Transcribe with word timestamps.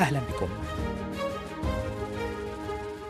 أهلا 0.00 0.20
بكم. 0.30 0.48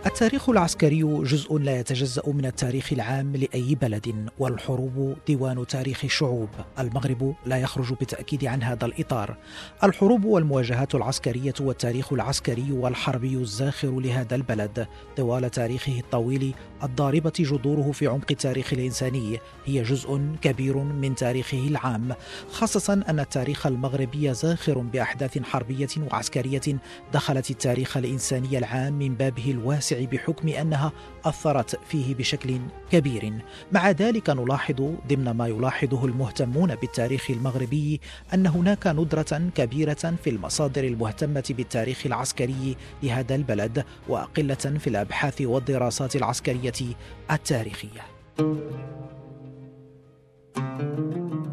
التاريخ 0.07 0.49
العسكري 0.49 1.03
جزء 1.03 1.59
لا 1.59 1.81
يتجزأ 1.81 2.23
من 2.27 2.47
التاريخ 2.47 2.93
العام 2.93 3.37
لأي 3.37 3.75
بلد 3.75 4.31
والحروب 4.39 5.17
ديوان 5.27 5.67
تاريخ 5.67 6.05
الشعوب 6.05 6.49
المغرب 6.79 7.35
لا 7.47 7.57
يخرج 7.57 7.93
بالتأكيد 7.93 8.45
عن 8.45 8.63
هذا 8.63 8.87
الإطار. 8.87 9.37
الحروب 9.85 10.25
والمواجهات 10.25 10.95
العسكرية 10.95 11.55
والتاريخ 11.61 12.13
العسكري 12.13 12.73
والحربي 12.73 13.35
الزاخر 13.35 14.01
لهذا 14.01 14.35
البلد. 14.35 14.87
طوال 15.17 15.51
تاريخه 15.51 15.99
الطويل 15.99 16.55
الضاربة 16.83 17.33
جذوره 17.39 17.93
في 17.93 18.07
عمق 18.07 18.27
التاريخ 18.31 18.73
الإنساني 18.73 19.39
هي 19.65 19.83
جزء 19.83 20.21
كبير 20.43 20.77
من 20.77 21.15
تاريخه 21.15 21.67
العام. 21.69 22.15
خاصة 22.51 23.03
أن 23.09 23.21
التاريخ 23.21 23.67
المغربي 23.67 24.35
زاخر 24.35 24.79
بأحداث 24.79 25.39
حربية 25.43 25.89
وعسكرية 26.13 26.81
دخلت 27.13 27.51
التاريخ 27.51 27.97
الإنساني 27.97 28.59
العام 28.59 28.93
من 28.93 29.15
بابه 29.15 29.51
الواسع. 29.51 29.90
بحكم 29.95 30.49
أنها 30.49 30.93
أثرت 31.25 31.79
فيه 31.89 32.15
بشكل 32.15 32.59
كبير. 32.93 33.33
مع 33.73 33.91
ذلك 33.91 34.31
نلاحظ 34.31 34.83
ضمن 35.09 35.31
ما 35.31 35.47
يلاحظه 35.47 36.05
المهتمون 36.05 36.75
بالتاريخ 36.75 37.31
المغربي 37.31 38.01
أن 38.35 38.47
هناك 38.47 38.87
ندرة 38.87 39.51
كبيرة 39.55 40.15
في 40.25 40.31
المصادر 40.31 40.85
المهتمة 40.85 41.45
بالتاريخ 41.51 42.07
العسكري 42.07 42.77
لهذا 43.03 43.35
البلد 43.35 43.85
وقلة 44.09 44.55
في 44.55 44.87
الأبحاث 44.87 45.41
والدراسات 45.41 46.17
العسكرية 46.17 46.73
التاريخية. 47.31 48.01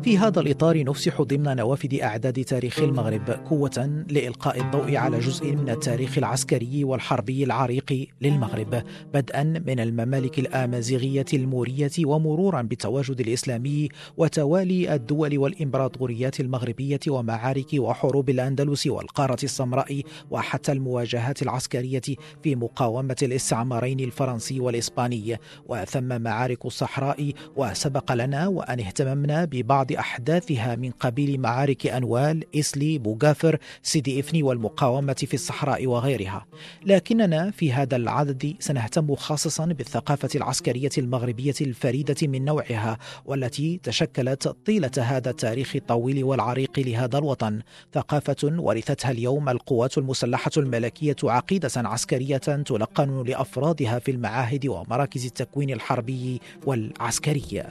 في 0.07 0.17
هذا 0.17 0.39
الإطار 0.39 0.83
نفسح 0.83 1.21
ضمن 1.21 1.55
نوافذ 1.55 2.01
أعداد 2.01 2.43
تاريخ 2.43 2.79
المغرب 2.79 3.29
قوة 3.29 4.05
لإلقاء 4.09 4.61
الضوء 4.61 4.95
على 4.95 5.19
جزء 5.19 5.55
من 5.55 5.69
التاريخ 5.69 6.17
العسكري 6.17 6.83
والحربي 6.83 7.43
العريق 7.43 8.07
للمغرب 8.21 8.83
بدءا 9.13 9.43
من 9.43 9.79
الممالك 9.79 10.39
الآمازيغية 10.39 11.25
المورية 11.33 11.91
ومرورا 12.05 12.61
بالتواجد 12.61 13.19
الإسلامي 13.19 13.89
وتوالي 14.17 14.95
الدول 14.95 15.37
والإمبراطوريات 15.37 16.39
المغربية 16.39 16.99
ومعارك 17.07 17.73
وحروب 17.73 18.29
الأندلس 18.29 18.87
والقارة 18.87 19.39
السمراء 19.43 20.01
وحتى 20.31 20.71
المواجهات 20.71 21.41
العسكرية 21.41 22.01
في 22.43 22.55
مقاومة 22.55 23.17
الاستعمارين 23.21 23.99
الفرنسي 23.99 24.59
والإسباني 24.59 25.37
وثم 25.65 26.21
معارك 26.21 26.65
الصحراء 26.65 27.31
وسبق 27.55 28.11
لنا 28.11 28.47
وأن 28.47 28.79
اهتممنا 28.79 29.45
ببعض 29.45 29.96
أحداثها 29.99 30.75
من 30.75 30.91
قبيل 30.91 31.39
معارك 31.39 31.87
أنوال 31.87 32.43
إسلي 32.55 32.97
بوغافر 32.97 33.57
سيدي 33.83 34.19
إفني 34.19 34.43
والمقاومة 34.43 35.13
في 35.13 35.33
الصحراء 35.33 35.87
وغيرها. 35.87 36.45
لكننا 36.85 37.51
في 37.51 37.73
هذا 37.73 37.95
العدد 37.95 38.55
سنهتم 38.59 39.15
خاصة 39.15 39.65
بالثقافة 39.65 40.29
العسكرية 40.35 40.89
المغربية 40.97 41.55
الفريدة 41.61 42.27
من 42.27 42.45
نوعها 42.45 42.97
والتي 43.25 43.79
تشكلت 43.83 44.47
طيلة 44.47 44.91
هذا 44.97 45.29
التاريخ 45.29 45.75
الطويل 45.75 46.23
والعريق 46.23 46.79
لهذا 46.79 47.17
الوطن. 47.17 47.61
ثقافة 47.93 48.35
ورثتها 48.43 49.11
اليوم 49.11 49.49
القوات 49.49 49.97
المسلحة 49.97 50.51
الملكية 50.57 51.15
عقيدة 51.23 51.71
عسكرية 51.75 52.37
تلقن 52.37 53.23
لأفرادها 53.23 53.99
في 53.99 54.11
المعاهد 54.11 54.67
ومراكز 54.67 55.25
التكوين 55.25 55.69
الحربي 55.69 56.41
والعسكري 56.65 57.63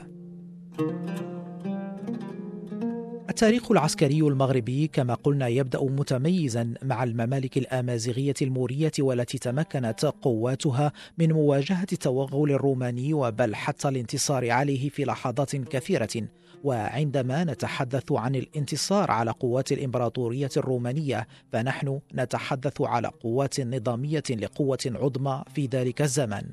التاريخ 3.37 3.71
العسكري 3.71 4.21
المغربي 4.21 4.87
كما 4.87 5.13
قلنا 5.13 5.47
يبدأ 5.47 5.79
متميزا 5.83 6.73
مع 6.83 7.03
الممالك 7.03 7.57
الأمازيغية 7.57 8.33
المورية 8.41 8.91
والتي 8.99 9.37
تمكنت 9.37 10.05
قواتها 10.05 10.91
من 11.17 11.33
مواجهة 11.33 11.87
التوغل 11.91 12.51
الروماني 12.51 13.13
وبل 13.13 13.55
حتى 13.55 13.89
الانتصار 13.89 14.51
عليه 14.51 14.89
في 14.89 15.05
لحظات 15.05 15.55
كثيرة. 15.55 16.27
وعندما 16.63 17.43
نتحدث 17.43 18.11
عن 18.11 18.35
الانتصار 18.35 19.11
على 19.11 19.31
قوات 19.31 19.71
الإمبراطورية 19.71 20.49
الرومانية 20.57 21.27
فنحن 21.51 21.99
نتحدث 22.15 22.81
على 22.81 23.07
قوات 23.07 23.61
نظامية 23.61 24.23
لقوة 24.29 24.77
عظمى 24.85 25.43
في 25.53 25.65
ذلك 25.65 26.01
الزمن 26.01 26.43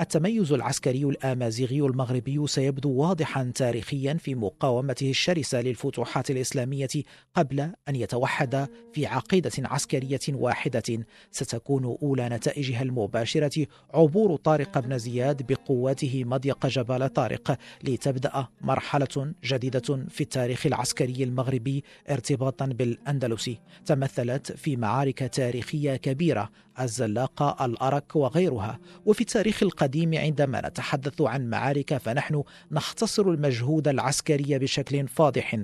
التميز 0.00 0.52
العسكري 0.52 1.04
الأمازيغي 1.04 1.80
المغربي 1.80 2.46
سيبدو 2.46 2.90
واضحا 2.90 3.52
تاريخيا 3.54 4.14
في 4.14 4.34
مقاومته 4.34 5.10
الشرسة 5.10 5.60
للفتوحات 5.60 6.21
الإسلامية 6.30 6.88
قبل 7.34 7.60
أن 7.88 7.96
يتوحد 7.96 8.68
في 8.92 9.06
عقيدة 9.06 9.50
عسكرية 9.58 10.20
واحدة. 10.28 11.04
ستكون 11.30 11.84
أولى 12.02 12.28
نتائجها 12.28 12.82
المباشرة 12.82 13.66
عبور 13.94 14.36
طارق 14.36 14.78
بن 14.78 14.98
زياد 14.98 15.46
بقواته 15.46 16.24
مضيق 16.24 16.66
جبل 16.66 17.08
طارق 17.08 17.58
لتبدأ 17.84 18.46
مرحلة 18.60 19.32
جديدة 19.44 20.06
في 20.08 20.20
التاريخ 20.20 20.66
العسكري 20.66 21.24
المغربي 21.24 21.84
ارتباطا 22.10 22.66
بالأندلس. 22.66 23.50
تمثلت 23.86 24.52
في 24.52 24.76
معارك 24.76 25.18
تاريخية 25.18 25.96
كبيرة 25.96 26.50
الزلاقه 26.80 27.64
الأرك 27.64 28.16
وغيرها. 28.16 28.78
وفي 29.06 29.20
التاريخ 29.20 29.62
القديم 29.62 30.14
عندما 30.14 30.68
نتحدث 30.68 31.20
عن 31.20 31.50
معارك 31.50 31.96
فنحن 31.96 32.42
نختصر 32.70 33.22
المجهود 33.22 33.88
العسكري 33.88 34.58
بشكل 34.58 35.08
فاضح. 35.08 35.56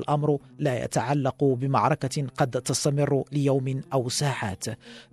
فالامر 0.00 0.38
لا 0.58 0.84
يتعلق 0.84 1.44
بمعركة 1.44 2.26
قد 2.36 2.50
تستمر 2.50 3.24
ليوم 3.32 3.80
أو 3.92 4.08
ساعات 4.08 4.64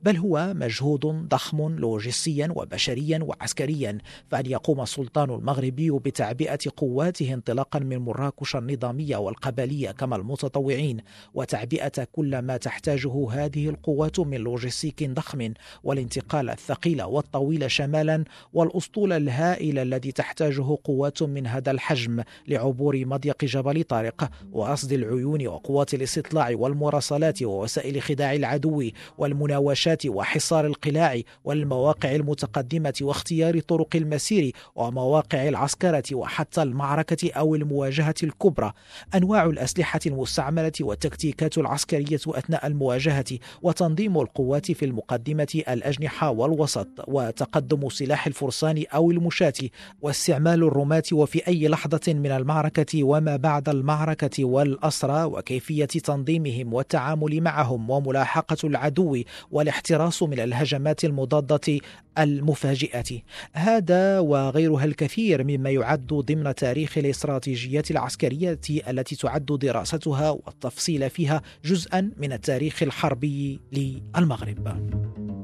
بل 0.03 0.17
هو 0.17 0.53
مجهود 0.55 1.05
ضخم 1.05 1.75
لوجستيا 1.75 2.49
وبشريا 2.55 3.19
وعسكريا 3.23 3.97
فأن 4.31 4.45
يقوم 4.45 4.81
السلطان 4.81 5.29
المغربي 5.29 5.91
بتعبئة 5.91 6.59
قواته 6.77 7.33
انطلاقا 7.33 7.79
من 7.79 7.97
مراكش 7.97 8.55
النظامية 8.55 9.17
والقبليه 9.17 9.91
كما 9.91 10.15
المتطوعين 10.15 10.97
وتعبئة 11.33 12.07
كل 12.11 12.39
ما 12.39 12.57
تحتاجه 12.57 13.29
هذه 13.31 13.69
القوات 13.69 14.19
من 14.19 14.37
لوجستيك 14.37 15.09
ضخم 15.09 15.53
والانتقال 15.83 16.49
الثقيل 16.49 17.01
والطويل 17.03 17.71
شمالا 17.71 18.23
والأسطول 18.53 19.13
الهائل 19.13 19.79
الذي 19.79 20.11
تحتاجه 20.11 20.77
قوات 20.83 21.23
من 21.23 21.47
هذا 21.47 21.71
الحجم 21.71 22.23
لعبور 22.47 23.05
مضيق 23.05 23.45
جبل 23.45 23.83
طارق 23.83 24.29
ورصد 24.77 24.93
العيون 24.93 25.47
وقوات 25.47 25.93
الاستطلاع 25.93 26.51
والمراسلات 26.55 27.43
ووسائل 27.43 28.01
خداع 28.01 28.33
العدو 28.33 28.89
والمناوشات 29.17 30.05
وحصار 30.05 30.65
القلاع 30.65 31.21
والمواقع 31.43 32.15
المتقدمة 32.15 32.93
واختيار 33.01 33.59
طرق 33.59 33.95
المسير 33.95 34.51
ومواقع 34.75 35.47
العسكرة 35.47 36.03
وحتى 36.13 36.63
المعركة 36.63 37.31
أو 37.31 37.55
المواجهة 37.55 38.15
الكبرى. 38.23 38.73
أنواع 39.15 39.45
الأسلحة 39.45 39.99
المستعملة 40.05 40.71
والتكتيكات 40.81 41.57
العسكرية 41.57 42.19
أثناء 42.27 42.67
المواجهة 42.67 43.39
وتنظيم 43.61 44.17
القوات 44.17 44.71
في 44.71 44.85
المقدمة 44.85 45.63
الأجنحة 45.69 46.31
والوسط 46.31 46.87
وتقدم 47.07 47.89
سلاح 47.89 48.27
الفرسان 48.27 48.83
أو 48.93 49.11
المشاة 49.11 49.53
واستعمال 50.01 50.63
الرماة 50.63 51.03
وفي 51.11 51.47
أي 51.47 51.67
لحظة 51.67 52.13
من 52.13 52.31
المعركة 52.31 53.03
وما 53.03 53.35
بعد 53.35 53.69
المعركة 53.69 54.45
والاسرى 54.67 55.23
وكيفية 55.23 55.85
تنظيمهم 55.85 56.73
والتعامل 56.73 57.41
معهم 57.41 57.89
وملاحقة 57.89 58.57
العدو 58.63 59.23
والاحتراس 59.51 60.23
من 60.23 60.39
الهجمات 60.39 61.05
المضادة 61.05 61.79
المفاجئة. 62.17 63.21
هذا 63.53 64.19
وغيرها 64.19 64.85
الكثير 64.85 65.43
مما 65.43 65.69
يعد 65.69 66.07
ضمن 66.07 66.55
تاريخ 66.55 66.97
الاستراتيجيات 66.97 67.91
العسكرية 67.91 68.59
التي 68.87 69.15
تعد 69.15 69.45
دراستها 69.45 70.29
والتفصيل 70.29 71.09
فيها 71.09 71.41
جزءا 71.65 72.11
من 72.17 72.33
التاريخ 72.33 72.83
الحربي 72.83 73.59
للمغرب. 73.71 75.36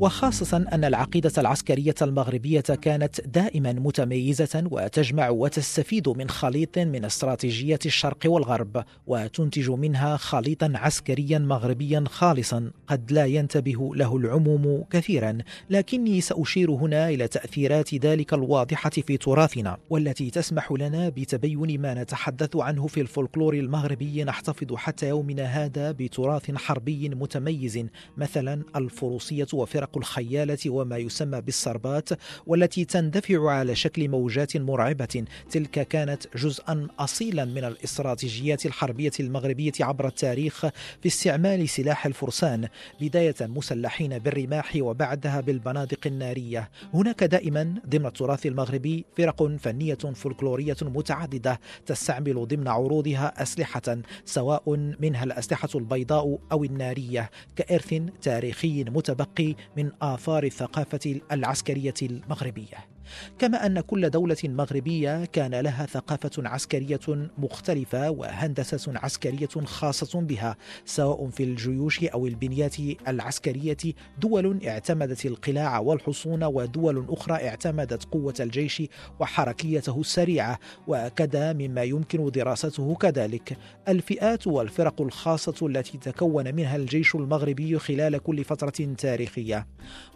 وخاصة 0.00 0.56
أن 0.56 0.84
العقيدة 0.84 1.32
العسكرية 1.38 1.94
المغربية 2.02 2.60
كانت 2.60 3.20
دائما 3.20 3.72
متميزة 3.72 4.64
وتجمع 4.70 5.30
وتستفيد 5.30 6.08
من 6.08 6.30
خليط 6.30 6.78
من 6.78 7.04
استراتيجية 7.04 7.78
الشرق 7.86 8.18
والغرب 8.26 8.84
وتنتج 9.06 9.70
منها 9.70 10.16
خليطا 10.16 10.72
عسكريا 10.74 11.38
مغربيا 11.38 12.04
خالصا. 12.06 12.70
قد 12.86 13.12
لا 13.12 13.24
ينتبه 13.24 13.94
له 13.94 14.16
العموم 14.16 14.84
كثيرا 14.90 15.38
لكني 15.70 16.20
سأشير 16.20 16.70
هنا 16.70 17.08
إلى 17.08 17.28
تأثيرات 17.28 17.94
ذلك 17.94 18.34
الواضحة 18.34 18.90
في 18.90 19.16
تراثنا 19.16 19.76
والتي 19.90 20.30
تسمح 20.30 20.72
لنا 20.72 21.08
بتبين 21.08 21.80
ما 21.80 21.94
نتحدث 21.94 22.56
عنه 22.56 22.86
في 22.86 23.00
الفولكلور 23.00 23.54
المغربي. 23.54 24.24
نحتفظ 24.24 24.74
حتى 24.74 25.08
يومنا 25.08 25.44
هذا 25.44 25.92
بتراث 25.92 26.50
حربي 26.50 27.08
متميز 27.08 27.86
مثلا 28.16 28.62
الفروسية 28.76 29.46
وفرق 29.52 29.83
الخيالة 29.96 30.58
وما 30.66 30.96
يسمى 30.96 31.40
بالسربات 31.40 32.08
والتي 32.46 32.84
تندفع 32.84 33.50
على 33.50 33.74
شكل 33.74 34.08
موجات 34.08 34.56
مرعبة. 34.56 35.24
تلك 35.50 35.88
كانت 35.88 36.36
جزءا 36.36 36.88
أصيلا 36.98 37.44
من 37.44 37.64
الاستراتيجيات 37.64 38.66
الحربية 38.66 39.12
المغربية 39.20 39.72
عبر 39.80 40.06
التاريخ 40.06 40.66
في 41.00 41.06
استعمال 41.06 41.68
سلاح 41.68 42.06
الفرسان 42.06 42.68
بداية 43.00 43.34
مسلحين 43.40 44.18
بالرماح 44.18 44.76
وبعدها 44.76 45.40
بالبنادق 45.40 46.06
النارية. 46.06 46.70
هناك 46.94 47.24
دائما 47.24 47.74
ضمن 47.88 48.06
التراث 48.06 48.46
المغربي 48.46 49.04
فرق 49.16 49.56
فنية 49.56 49.94
فولكلورية 50.14 50.76
متعددة 50.82 51.60
تستعمل 51.86 52.48
ضمن 52.48 52.68
عروضها 52.68 53.42
أسلحة 53.42 53.98
سواء 54.24 54.76
منها 55.00 55.24
الأسلحة 55.24 55.68
البيضاء 55.74 56.38
أو 56.52 56.64
النارية 56.64 57.30
كإرث 57.56 57.94
تاريخي 58.22 58.84
متبقي 58.84 59.54
من 59.76 59.90
آثار 60.02 60.44
الثقافة 60.44 61.20
العسكرية 61.32 61.94
المغربية. 62.02 62.93
كما 63.38 63.66
أن 63.66 63.80
كل 63.80 64.10
دولة 64.10 64.36
مغربية 64.44 65.24
كان 65.24 65.54
لها 65.54 65.86
ثقافة 65.86 66.30
عسكرية 66.38 67.00
مختلفة 67.38 68.10
وهندسة 68.10 68.92
عسكرية 68.96 69.48
خاصة 69.64 70.20
بها 70.20 70.56
سواء 70.84 71.28
في 71.28 71.42
الجيوش 71.42 72.04
أو 72.04 72.26
البنيات 72.26 72.76
العسكرية. 73.08 73.76
دول 74.20 74.66
اعتمدت 74.66 75.26
القلاع 75.26 75.78
والحصون 75.78 76.44
ودول 76.44 77.06
أخرى 77.08 77.48
اعتمدت 77.48 78.04
قوة 78.04 78.34
الجيش 78.40 78.82
وحركيته 79.20 80.00
السريعة. 80.00 80.58
وكذا 80.86 81.52
مما 81.52 81.82
يمكن 81.82 82.30
دراسته 82.30 82.94
كذلك. 82.94 83.56
الفئات 83.88 84.46
والفرق 84.46 85.00
الخاصة 85.02 85.66
التي 85.66 85.98
تكون 85.98 86.54
منها 86.54 86.76
الجيش 86.76 87.14
المغربي 87.14 87.78
خلال 87.78 88.18
كل 88.18 88.44
فترة 88.44 88.94
تاريخية. 88.98 89.66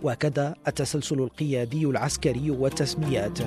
وكذا 0.03 0.55
التسلسل 0.69 1.19
القيادي 1.19 1.85
العسكري 1.87 2.51
والتسميات 2.81 3.39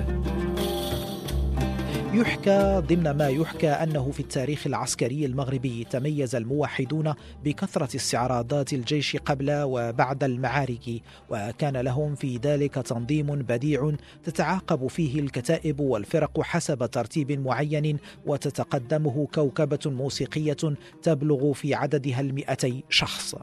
يحكى 2.14 2.82
ضمن 2.88 3.10
ما 3.10 3.28
يحكى 3.28 3.68
أنه 3.68 4.10
في 4.10 4.20
التاريخ 4.20 4.66
العسكري 4.66 5.26
المغربي 5.26 5.84
تميز 5.90 6.34
الموحدون 6.34 7.14
بكثرة 7.44 7.96
استعراضات 7.96 8.72
الجيش 8.72 9.16
قبل 9.16 9.50
وبعد 9.50 10.24
المعارك 10.24 11.02
وكان 11.30 11.76
لهم 11.76 12.14
في 12.14 12.36
ذلك 12.36 12.74
تنظيم 12.74 13.26
بديع 13.26 13.92
تتعاقب 14.24 14.86
فيه 14.86 15.20
الكتائب 15.20 15.80
والفرق 15.80 16.40
حسب 16.40 16.86
ترتيب 16.86 17.32
معين 17.32 17.98
وتتقدمه 18.26 19.28
كوكبة 19.34 19.80
موسيقية 19.86 20.76
تبلغ 21.02 21.52
في 21.52 21.74
عددها 21.74 22.20
المئتي 22.20 22.84
شخص. 22.88 23.34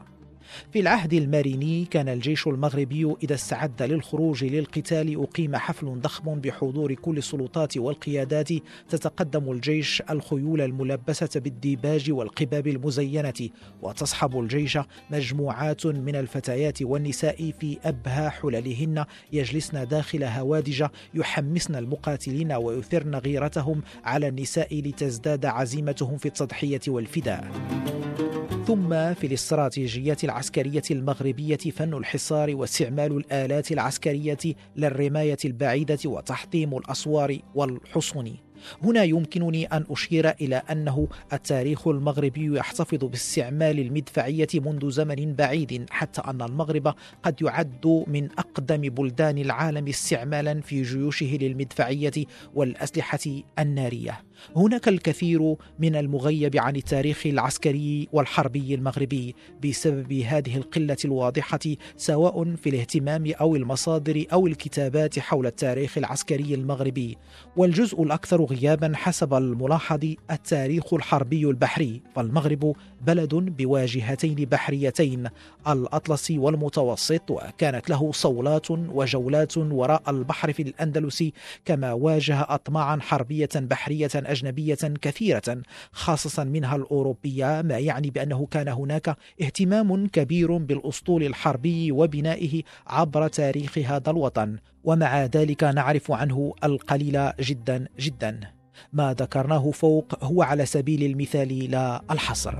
في 0.72 0.80
العهد 0.80 1.12
الماريني 1.12 1.84
كان 1.84 2.08
الجيش 2.08 2.46
المغربي 2.46 3.14
إذا 3.22 3.34
استعد 3.34 3.82
للخروج 3.82 4.44
للقتال 4.44 5.22
أقيم 5.22 5.56
حفل 5.56 6.00
ضخم 6.00 6.34
بحضور 6.34 6.94
كل 6.94 7.18
السلطات 7.18 7.76
والقيادات 7.76 8.48
تتقدم 8.88 9.52
الجيش 9.52 10.02
الخيول 10.10 10.60
الملبسة 10.60 11.40
بالديباج 11.40 12.10
والقباب 12.10 12.66
المزينة 12.66 13.48
وتصحب 13.82 14.40
الجيش 14.40 14.78
مجموعات 15.10 15.86
من 15.86 16.16
الفتيات 16.16 16.82
والنساء 16.82 17.50
في 17.60 17.78
أبهى 17.84 18.30
حللهن 18.30 19.04
يجلسن 19.32 19.88
داخل 19.88 20.24
هوادج 20.24 20.86
يحمسن 21.14 21.74
المقاتلين 21.74 22.52
ويثرن 22.52 23.14
غيرتهم 23.14 23.82
على 24.04 24.28
النساء 24.28 24.80
لتزداد 24.80 25.46
عزيمتهم 25.46 26.16
في 26.18 26.26
التضحية 26.26 26.80
والفداء. 26.88 27.50
ثم 28.70 29.14
في 29.14 29.26
الاستراتيجيات 29.26 30.24
العسكرية 30.24 30.82
المغربية 30.90 31.56
فن 31.56 31.94
الحصار 31.94 32.56
واستعمال 32.56 33.16
الآلات 33.16 33.72
العسكرية 33.72 34.38
للرماية 34.76 35.36
البعيدة 35.44 35.98
وتحطيم 36.04 36.76
الأسوار 36.76 37.38
والحصون. 37.54 38.36
هنا 38.82 39.04
يمكنني 39.04 39.66
أن 39.66 39.84
أشير 39.90 40.30
إلى 40.30 40.56
أنه 40.56 41.08
التاريخ 41.32 41.88
المغربي 41.88 42.58
يحتفظ 42.58 43.04
باستعمال 43.04 43.80
المدفعية 43.80 44.48
منذ 44.54 44.90
زمن 44.90 45.34
بعيد 45.34 45.86
حتى 45.90 46.20
أن 46.20 46.42
المغرب 46.42 46.94
قد 47.22 47.42
يعد 47.42 48.04
من 48.06 48.28
أقدم 48.38 48.80
بلدان 48.80 49.38
العالم 49.38 49.88
استعمالا 49.88 50.60
في 50.60 50.82
جيوشه 50.82 51.38
للمدفعية 51.40 52.12
والأسلحة 52.54 53.42
النارية. 53.58 54.30
هناك 54.56 54.88
الكثير 54.88 55.56
من 55.78 55.96
المغيب 55.96 56.56
عن 56.56 56.76
التاريخ 56.76 57.26
العسكري 57.26 58.08
والحربي 58.12 58.74
المغربي 58.74 59.34
بسبب 59.64 60.12
هذه 60.12 60.56
القلة 60.56 60.96
الواضحة 61.04 61.58
سواء 61.96 62.54
في 62.54 62.70
الاهتمام 62.70 63.32
أو 63.40 63.56
المصادر 63.56 64.24
أو 64.32 64.46
الكتابات 64.46 65.18
حول 65.18 65.46
التاريخ 65.46 65.98
العسكري 65.98 66.54
المغربي 66.54 67.16
والجزء 67.56 68.02
الأكثر 68.02 68.49
غيابا 68.50 68.92
حسب 68.94 69.34
الملاحظ 69.34 70.14
التاريخ 70.30 70.94
الحربي 70.94 71.44
البحري 71.44 72.02
فالمغرب 72.16 72.76
بلد 73.00 73.34
بواجهتين 73.34 74.34
بحريتين 74.34 75.28
الأطلس 75.68 76.30
والمتوسط 76.30 77.30
وكانت 77.30 77.90
له 77.90 78.12
صولات 78.12 78.70
وجولات 78.70 79.58
وراء 79.58 80.02
البحر 80.08 80.52
في 80.52 80.62
الأندلس 80.62 81.24
كما 81.64 81.92
واجه 81.92 82.46
أطماعا 82.48 82.98
حربية 83.00 83.48
بحرية 83.54 84.10
أجنبية 84.14 84.78
كثيرة 85.02 85.62
خاصة 85.92 86.44
منها 86.44 86.76
الأوروبية 86.76 87.62
ما 87.62 87.78
يعني 87.78 88.10
بأنه 88.10 88.46
كان 88.50 88.68
هناك 88.68 89.16
اهتمام 89.42 90.06
كبير 90.06 90.56
بالأسطول 90.56 91.22
الحربي 91.22 91.92
وبنائه 91.92 92.62
عبر 92.86 93.28
تاريخ 93.28 93.78
هذا 93.78 94.10
الوطن. 94.10 94.58
ومع 94.84 95.24
ذلك 95.24 95.64
نعرف 95.64 96.12
عنه 96.12 96.54
القليل 96.64 97.30
جدا 97.40 97.86
جدا. 97.98 98.40
ما 98.92 99.14
ذكرناه 99.14 99.70
فوق 99.70 100.24
هو 100.24 100.42
على 100.42 100.66
سبيل 100.66 101.02
المثال 101.02 101.70
لا 101.70 102.02
الحصر. 102.10 102.54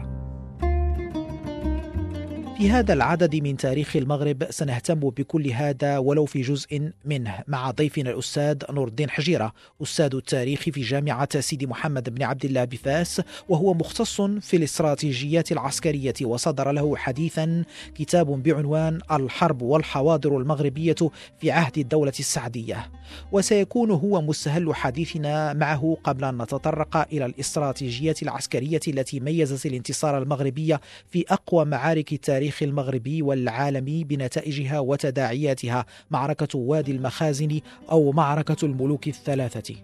هذا 2.69 2.93
العدد 2.93 3.37
من 3.37 3.57
تاريخ 3.57 3.97
المغرب 3.97 4.47
سنهتم 4.51 5.01
بكل 5.01 5.49
هذا 5.49 5.99
ولو 5.99 6.27
في 6.27 6.41
جزء 6.41 6.91
منه 7.05 7.39
مع 7.49 7.71
ضيفنا 7.71 8.11
الأستاذ 8.11 8.57
نور 8.71 8.89
الدين 8.89 9.11
حجيرة 9.11 9.53
أستاذ 9.83 10.15
التاريخ 10.15 10.61
في 10.61 10.81
جامعة 10.81 11.41
سيدي 11.41 11.67
محمد 11.67 12.15
بن 12.15 12.23
عبد 12.23 12.45
الله 12.45 12.65
بفاس 12.65 13.23
وهو 13.49 13.75
مختص 13.75 14.21
في 14.21 14.57
الاستراتيجيات 14.57 15.53
العسكرية 15.53 16.15
وصدر 16.23 16.73
له 16.73 16.97
حديثا 16.97 17.65
كتاب 17.95 18.43
بعنوان 18.43 19.01
الحرب 19.13 19.63
والحواضر 19.63 20.37
المغربية 20.37 20.97
في 21.41 21.51
عهد 21.51 21.79
الدولة 21.79 22.13
السعدية. 22.19 22.91
وسيكون 23.33 23.91
هو 23.91 24.23
مستهل 24.23 24.75
حديثنا 24.75 25.53
معه 25.53 25.97
قبل 26.05 26.25
أن 26.25 26.43
نتطرق 26.43 26.97
إلى 27.13 27.27
الاستراتيجيات 27.27 28.23
العسكرية 28.23 28.81
التي 28.89 29.21
ميزت 29.21 29.67
الانتصار 29.67 30.23
المغربي 30.23 30.77
في 31.11 31.25
أقوى 31.31 31.65
معارك 31.65 32.13
التاريخ 32.13 32.50
التاريخ 32.51 32.63
المغربي 32.63 33.23
والعالمي 33.23 34.05
بنتائجها 34.05 34.81
وتداعياتها 34.81 35.85
معركة 36.11 36.59
وادي 36.59 36.93
المخازن 36.93 37.61
أو 37.91 38.13
معركة 38.13 38.57
الملوك 38.63 39.07
الثلاثة. 39.07 39.75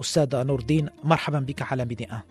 أستاذ 0.00 0.44
نور 0.46 0.58
الدين 0.58 0.88
مرحبا 1.04 1.38
بك 1.38 1.62
على 1.62 1.84
مدينة 1.84 2.22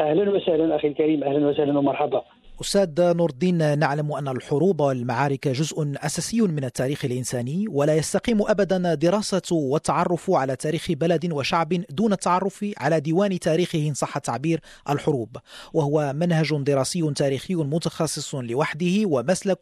أهلا 0.00 0.30
وسهلا 0.30 0.76
أخي 0.76 0.88
الكريم 0.88 1.24
أهلا 1.24 1.46
وسهلا 1.46 1.78
ومرحبا. 1.78 2.22
أستاذ 2.60 2.88
نور 2.98 3.30
الدين 3.30 3.78
نعلم 3.78 4.12
أن 4.12 4.28
الحروب 4.28 4.80
والمعارك 4.80 5.48
جزء 5.48 5.92
أساسي 5.96 6.40
من 6.40 6.64
التاريخ 6.64 7.04
الإنساني 7.04 7.64
ولا 7.68 7.96
يستقيم 7.96 8.42
أبدا 8.42 8.94
دراسة 8.94 9.42
والتعرف 9.52 10.30
على 10.30 10.56
تاريخ 10.56 10.92
بلد 10.92 11.32
وشعب 11.32 11.84
دون 11.90 12.12
التعرف 12.12 12.66
على 12.78 13.00
ديوان 13.00 13.38
تاريخه 13.38 13.88
إن 13.88 13.94
صح 13.94 14.16
التعبير 14.16 14.60
الحروب. 14.88 15.36
وهو 15.72 16.12
منهج 16.16 16.54
دراسي 16.54 17.12
تاريخي 17.16 17.54
متخصص 17.54 18.34
لوحده 18.34 19.02
ومسلك 19.04 19.58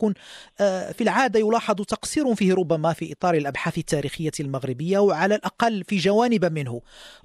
آه، 0.61 0.92
في 0.92 1.04
العادة 1.04 1.40
يلاحظ 1.40 1.75
تقصير 1.75 2.35
فيه 2.35 2.54
ربما 2.54 2.92
في 2.92 3.12
إطار 3.12 3.35
الأبحاث 3.35 3.78
التاريخية 3.78 4.32
المغربية 4.40 4.99
وعلى 4.99 5.35
الأقل 5.35 5.85
في 5.85 5.97
جوانب 5.97 6.44
منه. 6.44 6.80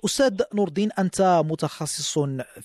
أستاذ 0.05 0.41
نور 0.53 0.67
الدين 0.67 0.89
أنت 0.99 1.41
متخصص 1.45 2.19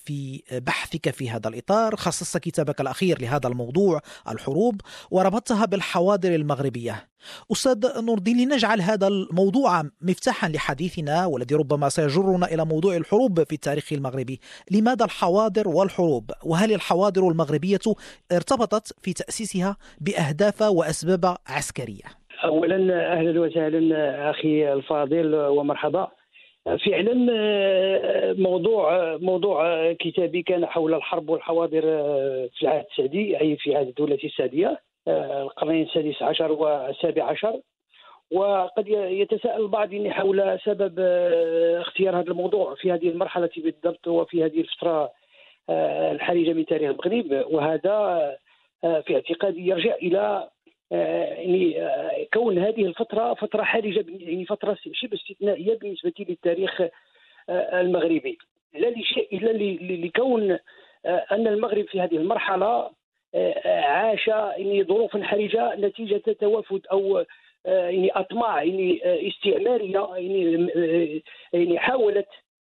في 0.04 0.42
بحثك 0.52 1.10
في 1.10 1.30
هذا 1.30 1.48
الإطار 1.48 1.96
خصصت 1.96 2.38
كتابك 2.38 2.80
الأخير 2.90 3.22
لهذا 3.22 3.48
الموضوع 3.48 4.00
الحروب 4.28 4.80
وربطتها 5.10 5.64
بالحواضر 5.66 6.34
المغربية. 6.34 6.94
أستاذ 7.52 8.02
نور 8.04 8.18
الدين 8.18 8.36
لنجعل 8.36 8.80
هذا 8.80 9.06
الموضوع 9.08 9.82
مفتاحا 10.02 10.48
لحديثنا 10.48 11.26
والذي 11.26 11.54
ربما 11.54 11.88
سيجرنا 11.88 12.46
إلى 12.46 12.64
موضوع 12.64 12.96
الحروب 12.96 13.42
في 13.42 13.52
التاريخ 13.52 13.92
المغربي. 13.92 14.40
لماذا 14.70 15.04
الحواضر 15.04 15.68
والحروب؟ 15.68 16.30
وهل 16.44 16.72
الحواضر 16.72 17.28
المغربية 17.28 17.78
ارتبطت 18.32 18.94
في 19.02 19.12
تأسيسها 19.12 19.76
بأهداف 20.00 20.62
وأسباب 20.62 21.36
عسكرية؟ 21.46 22.04
اولا 22.44 22.76
أهلا 23.12 23.40
وسهلا 23.40 24.30
أخي 24.30 24.72
الفاضل 24.72 25.34
ومرحبا. 25.34 26.08
فعلا 26.64 27.14
موضوع 28.38 29.16
موضوع 29.16 29.92
كتابي 29.92 30.42
كان 30.42 30.66
حول 30.66 30.94
الحرب 30.94 31.28
والحواضر 31.28 31.82
في 32.52 32.62
العهد 32.62 32.84
السعدي 32.90 33.40
أي 33.40 33.56
في 33.56 33.76
عهد 33.76 33.88
الدولة 33.88 34.18
السعديه 34.24 34.80
القرنين 35.08 35.82
السادس 35.82 36.22
عشر 36.22 36.52
والسابع 36.52 37.24
عشر. 37.24 37.60
وقد 38.32 38.88
يتساءل 38.88 39.62
البعض 39.62 39.94
حول 40.06 40.58
سبب 40.64 40.98
اختيار 41.80 42.20
هذا 42.20 42.30
الموضوع 42.30 42.74
في 42.74 42.92
هذه 42.92 43.08
المرحلة 43.08 43.50
بالضبط 43.56 44.08
وفي 44.08 44.44
هذه 44.44 44.60
الفترة 44.60 45.10
الحرجه 46.12 46.52
من 46.52 46.66
تاريخ 46.66 46.90
المغرب. 46.90 47.44
وهذا 47.50 48.36
في 48.80 49.14
اعتقادي 49.14 49.66
يرجع 49.68 49.94
إلى 49.94 50.48
يعني 50.90 51.76
كون 52.34 52.58
هذه 52.58 52.84
الفترة 52.84 53.34
فترة 53.34 53.62
حرجة 53.62 54.04
يعني 54.08 54.44
فترة 54.44 54.78
شبه 54.92 55.14
استثنائية 55.16 55.78
بالنسبة 55.78 56.12
للتاريخ 56.18 56.82
المغربي. 57.50 58.38
لا 58.74 58.88
لشيء 58.88 59.28
إلا 59.32 59.52
لكون 60.06 60.58
أن 61.06 61.46
المغرب 61.46 61.84
في 61.84 62.00
هذه 62.00 62.16
المرحلة 62.16 62.90
عاش 63.64 64.28
يعني 64.28 64.84
ظروفا 64.84 65.22
حرجة 65.22 65.74
نتيجة 65.74 66.22
توافد 66.40 66.86
أو 66.92 67.24
يعني 67.66 68.10
أطماع 68.10 68.62
يعني 68.62 69.00
استعمارية 69.28 70.08
يعني 70.16 71.22
يعني 71.52 71.78
حاولت 71.78 72.28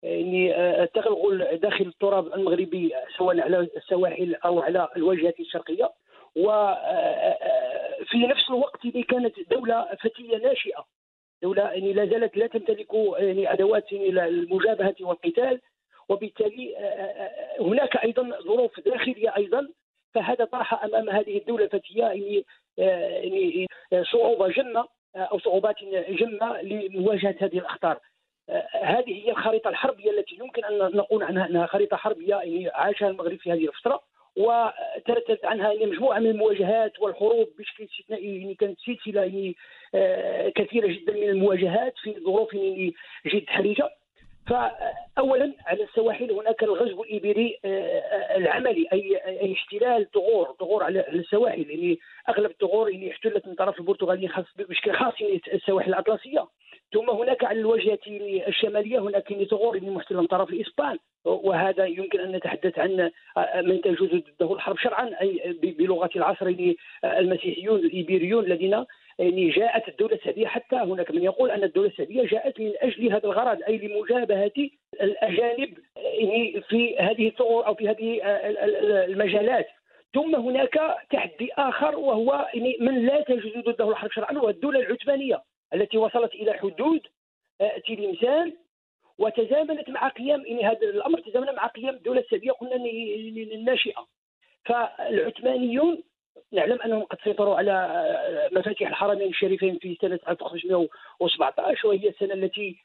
يعني 0.03 0.57
التغلغل 0.83 1.59
داخل 1.63 1.87
التراب 1.87 2.35
المغربي 2.35 2.93
سواء 3.19 3.41
على 3.41 3.69
السواحل 3.77 4.35
أو 4.35 4.61
على 4.61 4.89
الواجهه 4.97 5.35
الشرقية. 5.41 5.91
وفي 6.37 8.27
نفس 8.27 8.51
الوقت 8.51 8.85
اللي 8.85 9.03
كانت 9.03 9.35
دولة 9.51 9.89
فتية 10.01 10.37
ناشئة 10.37 10.85
دولة 11.43 11.63
يعني 11.63 11.93
لا 11.93 12.07
زالت 12.07 12.37
لا 12.37 12.47
تمتلك 12.47 12.95
يعني 13.19 13.53
أدوات 13.53 13.93
يعني 13.93 14.09
المجابهة 14.09 14.95
والقتال 15.01 15.61
وبالتالي 16.09 16.77
هناك 17.61 17.97
أيضا 17.97 18.39
ظروف 18.41 18.81
داخلية 18.81 19.37
أيضا 19.37 19.69
فهذا 20.15 20.45
طرح 20.45 20.85
أمام 20.85 21.11
هذه 21.11 21.39
الدولة 21.39 21.65
الفتية 21.65 22.03
يعني 22.03 22.45
يعني 22.79 23.67
صعوبة 24.13 24.49
جمة 24.49 24.89
أو 25.17 25.39
صعوبات 25.39 25.77
جمة 26.09 26.63
لمواجهة 26.63 27.35
هذه 27.41 27.59
الأخطار. 27.59 27.99
هذه 28.83 29.25
هي 29.25 29.31
الخريطة 29.31 29.69
الحربية 29.69 30.11
التي 30.11 30.35
يمكن 30.41 30.65
أن 30.65 30.79
نقول 30.79 31.23
عنها 31.23 31.47
أنها 31.47 31.67
خريطة 31.67 31.97
حربية 31.97 32.35
يعني 32.35 32.69
عاشها 32.69 33.09
المغرب 33.09 33.39
في 33.39 33.53
هذه 33.53 33.67
الفترة. 33.67 34.01
وترتبت 34.37 35.45
عنها 35.45 35.73
يعني 35.73 35.87
مجموعة 35.87 36.19
من 36.19 36.31
المواجهات 36.31 37.01
والحروب 37.01 37.49
بشكل 37.59 37.85
استثنائي 37.85 38.41
يعني 38.41 38.55
كانت 38.55 38.79
سلسلة 38.81 39.21
يعني 39.21 39.57
آه 39.95 40.49
كثيرة 40.49 40.87
جدا 40.87 41.13
من 41.13 41.29
المواجهات 41.29 41.95
في 42.03 42.15
ظروف 42.25 42.55
يعني 42.55 42.95
جد 43.27 43.47
حرجة. 43.49 43.91
فاولا 44.47 45.53
على 45.67 45.83
السواحل 45.83 46.31
هناك 46.33 46.63
الغزو 46.63 47.03
الابري 47.03 47.59
آه 47.65 48.37
العملي 48.37 48.89
أي 48.93 49.17
أي 49.27 49.53
احتلال 49.53 50.11
ثغور 50.11 50.57
ثغور 50.61 50.83
على 50.85 51.09
السواحل. 51.09 51.71
يعني 51.71 51.99
أغلب 52.29 52.51
الثغور 52.51 52.91
يعني 52.91 53.11
احتلت 53.11 53.47
من 53.49 53.55
طرف 53.55 53.79
البرتغاليين 53.79 54.29
خاص 54.29 54.45
بشكل 54.59 54.93
خاص 54.93 55.21
يعني 55.21 55.41
السواحل 55.53 55.89
الأطلسية. 55.91 56.47
ثم 56.93 57.11
هناك 57.11 57.45
على 57.45 57.61
الواجهه 57.61 57.99
الشمالية 58.49 58.99
هناك 58.99 59.45
ثغور 59.51 59.81
محتله 59.81 60.21
من 60.21 60.27
طرف 60.27 60.51
الاسبان 60.51 60.99
وهذا 61.25 61.87
يمكن 61.87 62.21
أن 62.21 62.33
نتحدث 62.33 62.79
عن 62.79 63.11
من 63.65 63.81
تجوز 63.81 64.11
ضده 64.41 64.55
الحرب 64.55 64.79
شرعا 64.79 65.11
أي 65.21 65.59
بلغة 65.63 66.11
العصر 66.17 66.55
المسيحيون 67.05 67.79
الإيبيريون 67.79 68.45
الذين 68.45 68.85
يعني 69.19 69.51
جاءت 69.51 69.89
الدولة 69.89 70.15
السعودية. 70.15 70.47
حتى 70.47 70.77
هناك 70.77 71.11
من 71.11 71.23
يقول 71.23 71.51
أن 71.51 71.63
الدولة 71.65 71.89
السعودية 71.89 72.27
جاءت 72.27 72.61
من 72.61 72.73
أجل 72.81 73.13
هذا 73.13 73.25
الغرض 73.25 73.59
أي 73.69 73.79
لمجابهة 73.79 74.71
الأجانب 75.03 75.79
يعني 75.97 76.63
في 76.69 76.99
هذه 76.99 77.29
الثغور 77.29 77.67
أو 77.67 77.75
في 77.75 77.89
هذه 77.89 78.21
المجالات. 79.05 79.67
ثم 80.15 80.37
هناك 80.37 80.97
تحدي 81.11 81.53
آخر 81.59 81.99
وهو 81.99 82.49
يعني 82.55 82.77
من 82.81 83.07
لا 83.07 83.21
تجوز 83.21 83.53
ضده 83.59 83.91
الحرب 83.91 84.11
شرعا 84.11 84.33
وهو 84.33 84.49
الدولة 84.49 84.81
العثمانية. 84.81 85.43
التي 85.75 85.99
وصلت 85.99 86.35
إلى 86.35 86.53
حدود 86.53 87.01
تلمسان 87.87 88.53
وتزامنت 89.19 89.91
مع 89.91 90.09
قيام 90.09 90.47
يعني 90.47 90.65
هذا 90.65 90.83
الأمر 90.83 91.21
تزامن 91.21 91.55
مع 91.55 91.67
قيام 91.67 91.95
الدولة 91.95 92.21
السعوديه 92.21 92.51
قلنا 92.51 92.77
الناشئه 93.55 94.07
فالعثمانيون 94.65 96.03
نعلم 96.53 96.83
أنهم 96.83 97.03
قد 97.03 97.19
سيطروا 97.25 97.57
على 97.57 98.49
مفاتيح 98.53 98.89
الحرمين 98.89 99.29
الشريفين 99.29 99.79
في 99.79 99.99
سنة 100.01 100.19
1517 100.29 101.89
وهي 101.89 102.09
السنة 102.09 102.35
التي 102.35 102.77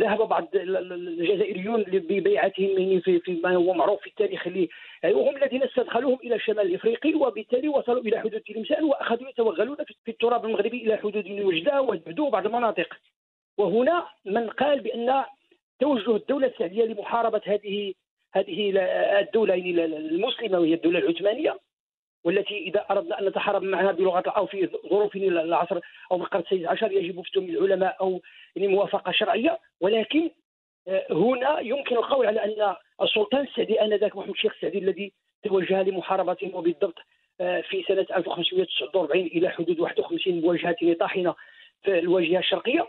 ذهب 0.00 0.28
بعض 0.28 0.48
الجزائريون 0.54 1.82
ببيعتهم 1.82 2.78
يعني 2.78 3.00
في 3.00 3.40
ما 3.44 3.54
هو 3.54 3.74
معروف 3.74 4.00
في 4.00 4.06
التاريخ 4.06 4.46
اللي 4.46 4.68
وهم 5.04 5.36
الذين 5.36 5.62
استدخلوهم 5.62 6.18
إلى 6.24 6.34
الشمال 6.34 6.66
الإفريقي 6.66 7.14
وبالتالي 7.14 7.68
وصلوا 7.68 8.02
إلى 8.02 8.20
حدود 8.20 8.40
تلمسان 8.40 8.84
وأخذوا 8.84 9.28
يتوغلون 9.28 9.76
في 10.04 10.10
التراب 10.10 10.44
المغربي 10.44 10.82
إلى 10.82 10.96
حدود 10.96 11.30
وجدة 11.30 11.82
والبدو 11.82 12.26
وبعض 12.26 12.46
المناطق. 12.46 12.96
وهنا 13.58 14.06
من 14.24 14.50
قال 14.50 14.80
بأن 14.80 15.24
توجه 15.80 16.16
الدولة 16.16 16.46
السعوديه 16.46 16.84
لمحاربة 16.84 17.40
هذه 17.44 17.94
هذه 18.32 18.72
الدولة 19.20 19.54
المسلمة 19.54 20.58
وهي 20.58 20.74
الدولة 20.74 20.98
العثمانية 20.98 21.58
والتي 22.24 22.58
إذا 22.58 22.86
أردنا 22.90 23.20
أن 23.20 23.24
نتحارب 23.24 23.62
معها 23.62 23.92
بلغة 23.92 24.30
أو 24.30 24.46
في 24.46 24.68
ظروف 24.90 25.16
العصر 25.16 25.80
أو 26.12 26.18
في 26.18 26.24
القرن 26.24 26.40
السادس 26.40 26.64
عشر 26.66 26.92
يجب 26.92 27.20
فتوى 27.20 27.44
العلماء 27.44 27.96
أو 28.00 28.22
يعني 28.56 28.68
موافقة 28.68 29.12
شرعية. 29.12 29.58
ولكن 29.80 30.30
هنا 31.10 31.60
يمكن 31.60 31.96
القول 31.96 32.26
على 32.26 32.44
أن 32.44 32.74
السلطان 33.02 33.40
السعدي 33.40 33.80
آنذاك 33.80 34.16
محمد 34.16 34.30
الشيخ 34.30 34.52
السعدي 34.54 34.78
الذي 34.78 35.12
توجه 35.44 35.82
لمحاربتهم 35.82 36.54
وبالضبط 36.54 36.98
في 37.38 37.84
سنة 37.88 38.06
1549 38.16 39.26
إلى 39.26 39.48
حدود 39.48 39.80
51 39.80 40.40
مواجهه 40.40 40.94
طاحنه 41.00 41.34
في 41.82 41.98
الواجهه 41.98 42.38
الشرقية 42.38 42.88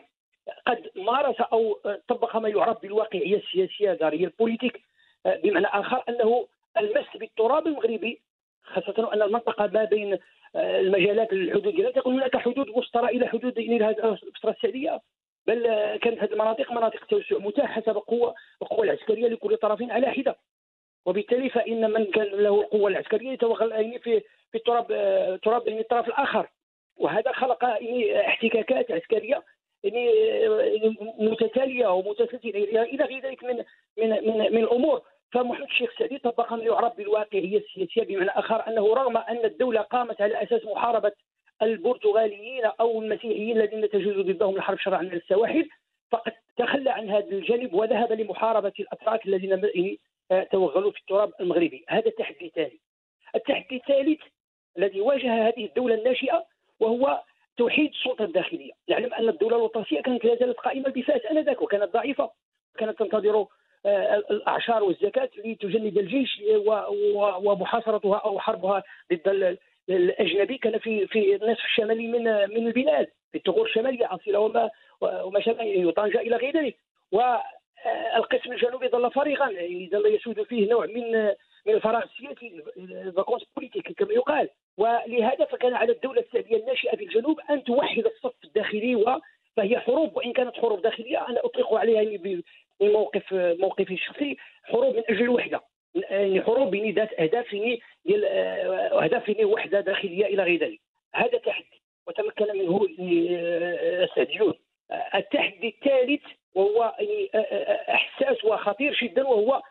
قد 0.67 0.89
مارس 0.95 1.35
أو 1.41 1.79
طبق 2.07 2.37
ما 2.37 2.49
يعرف 2.49 2.81
بالواقعيه 2.81 3.37
السياسية 3.37 3.93
دارية 3.93 4.25
البوليتيك 4.25 4.81
بمعنى 5.25 5.67
آخر 5.67 6.03
أنه 6.09 6.47
المس 6.77 7.17
بالتراب 7.19 7.67
المغربي 7.67 8.21
خاصة 8.63 9.13
أن 9.13 9.21
المنطقة 9.21 9.67
ما 9.67 9.83
بين 9.83 10.17
المجالات 10.55 11.33
الحدود. 11.33 11.75
ديالها 11.75 11.91
تكون 11.91 12.13
هناك 12.13 12.37
حدود 12.37 12.67
مسطره 12.69 13.07
إلى 13.07 13.27
حدود 13.27 13.57
الفترة 13.57 14.51
السعدية. 14.51 15.01
بل 15.47 15.63
كانت 16.01 16.19
هذه 16.23 16.31
المناطق 16.31 16.71
مناطق 16.71 17.05
توسع 17.05 17.37
متاح 17.37 17.71
حسب 17.71 17.97
القوه 17.97 18.35
القوه 18.61 18.83
العسكرية 18.83 19.27
لكل 19.27 19.57
طرف 19.57 19.81
على 19.81 20.07
حدة. 20.07 20.35
وبالتالي 21.05 21.49
فإن 21.49 21.91
من 21.91 22.05
كان 22.05 22.25
له 22.25 22.61
القوه 22.61 22.89
العسكرية 22.89 23.31
يتوغل 23.31 23.71
يعني 23.71 23.99
في 23.99 24.19
في 24.51 24.57
التراب 24.57 24.87
تراب 25.43 25.67
يعني 25.67 25.81
الطرف 25.81 26.07
الآخر. 26.07 26.47
وهذا 26.97 27.31
خلق 27.31 27.63
يعني 27.63 28.27
احتكاكات 28.27 28.91
عسكرية 28.91 29.43
يعني 29.83 30.09
متتالية 31.19 31.87
ومتسلسله 31.87 32.83
إلى 32.83 33.03
غير 33.03 33.23
ذلك 33.23 33.43
من 33.43 33.63
من 33.97 34.09
من, 34.09 34.37
من 34.37 34.63
الأمور. 34.63 35.01
فمحمد 35.31 35.67
الشيخ 35.67 35.91
السعدي 35.91 36.17
طبق 36.17 36.53
ما 36.53 36.63
يعرف 36.63 36.97
بالواقعيه 36.97 37.57
السياسية 37.57 38.03
بمعنى 38.03 38.29
آخر 38.29 38.67
أنه 38.67 38.93
رغم 38.93 39.17
أن 39.17 39.45
الدولة 39.45 39.81
قامت 39.81 40.21
على 40.21 40.43
أساس 40.43 40.65
محاربة 40.65 41.11
البرتغاليين 41.61 42.65
أو 42.65 43.01
المسيحيين 43.01 43.57
الذين 43.57 43.89
تجوز 43.89 44.25
ضدهم 44.25 44.55
الحرب 44.55 44.79
شرعا 44.79 44.97
على 44.97 45.15
السواحل 45.15 45.69
فقد 46.11 46.33
تخلى 46.57 46.89
عن 46.89 47.09
هذا 47.09 47.31
الجانب 47.31 47.73
وذهب 47.73 48.11
لمحاربة 48.11 48.73
الأتراك 48.79 49.25
الذين 49.25 49.61
توغلوا 50.51 50.91
في 50.91 50.99
التراب 50.99 51.33
المغربي. 51.39 51.85
هذا 51.89 52.07
التحدي 52.07 52.45
الثاني 52.45 52.79
التحدي 53.35 53.75
الثالث 53.75 54.19
الذي 54.77 55.01
واجه 55.01 55.47
هذه 55.47 55.65
الدولة 55.65 55.95
الناشئة 55.95 56.45
وهو 56.79 57.23
توحيد 57.57 57.89
السلطة 57.89 58.25
الداخلية. 58.25 58.71
نعلم 58.89 59.13
أن 59.13 59.29
الدولة 59.29 59.55
الوطنية 59.55 60.01
كانت 60.01 60.25
لا 60.25 60.35
زالت 60.35 60.57
قائمة 60.57 60.89
بفاس 60.89 61.25
آنذاك 61.25 61.61
وكانت 61.61 61.93
ضعيفة 61.93 62.31
كانت 62.77 62.99
تنتظر 62.99 63.47
الأعشار 63.85 64.83
والزكاة 64.83 65.29
لتجند 65.45 65.97
الجيش 65.97 66.41
ومحاصرتها 67.43 68.17
أو 68.17 68.39
حربها 68.39 68.83
ضد 69.13 69.57
الأجنبي. 69.89 70.57
كان 70.57 70.79
في 70.79 71.07
في 71.07 71.35
النصف 71.35 71.65
الشمالي 71.65 72.07
من 72.07 72.23
من 72.23 72.67
البلاد 72.67 73.07
في 73.31 73.37
الثغور 73.37 73.65
الشمالية 73.65 74.13
اصيله 74.15 74.39
وما 74.39 74.69
وما 75.01 75.39
شابه 75.39 75.91
طنجه 75.91 76.19
إلى 76.19 76.35
غير 76.35 76.57
ذلك. 76.57 76.75
والقسم 77.11 78.51
الجنوبي 78.51 78.87
ظل 78.87 79.11
فارغا. 79.11 79.47
ظل 79.91 80.15
يسود 80.15 80.43
فيه 80.43 80.69
نوع 80.69 80.85
من 80.85 81.11
من 81.65 81.73
الفراغ 81.73 82.03
السياسي 82.03 82.63
ال 82.77 82.85
vacance 82.85 83.43
politique 83.55 83.91
كما 83.91 84.13
يقال. 84.13 84.49
ولهذا 84.77 85.45
فكان 85.45 85.73
على 85.73 85.91
الدولة 85.91 86.21
السعديه 86.21 86.57
الناشئة 86.57 86.95
في 86.95 87.03
الجنوب 87.03 87.39
أن 87.49 87.63
توحد 87.63 88.05
الصف 88.05 88.33
الداخلي 88.43 88.95
و 88.95 89.19
فهي 89.57 89.79
حروب. 89.79 90.17
وإن 90.17 90.33
كانت 90.33 90.55
حروب 90.55 90.81
داخلية 90.81 91.27
أنا 91.27 91.45
أطلق 91.45 91.73
عليها 91.73 92.01
يعني 92.81 92.93
بموقف 92.93 93.33
موقفي 93.33 93.93
الشخصي 93.93 94.37
حروب 94.63 94.95
من 94.95 95.03
أجل 95.09 95.21
الوحده 95.21 95.61
يعني 95.95 96.41
حروب 96.41 96.75
يعني 96.75 96.91
ذات 96.91 97.13
اهداف 97.19 97.53
يعني 97.53 97.81
ديال 98.05 98.25
آه، 98.25 99.03
اهداف 99.03 99.29
يعني 99.29 99.45
وحدة 99.45 99.81
داخلية 99.81 100.25
إلى 100.25 100.43
غير 100.43 100.59
ذلك. 100.59 100.79
هذا 101.13 101.37
تحدي 101.37 101.81
وتمكن 102.07 102.45
منه 102.57 102.87
السعديون 104.03 104.53
التحدي 105.15 105.67
الثالث 105.67 106.21
وهو 106.55 106.95
يعني 106.99 107.29
حساس 107.87 108.45
وخطير 108.45 108.99
جدا 109.01 109.27
وهو 109.27 109.61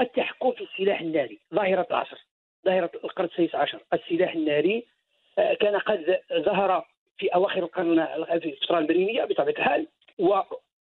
التحكم 0.00 0.52
في 0.52 0.60
السلاح 0.60 1.00
الناري. 1.00 1.38
ظاهرة 1.54 1.86
العصر 1.90 2.16
ظاهرة 2.66 2.90
القرن 3.04 3.26
السادس 3.26 3.54
عشر. 3.54 3.80
السلاح 3.92 4.34
الناري 4.34 4.86
كان 5.36 5.76
قد 5.76 6.20
ظهر 6.32 6.86
في 7.18 7.28
أواخر 7.28 7.58
القرن 7.58 7.98
الفترة 7.98 8.78
المرينيه 8.78 9.24
بطبيعة 9.24 9.56
الحال 9.58 9.86